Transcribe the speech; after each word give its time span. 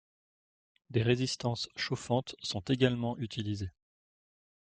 Des 0.89 1.03
résistances 1.03 1.69
chauffantes 1.75 2.35
sont 2.41 2.61
également 2.61 3.15
utilisées. 3.19 3.69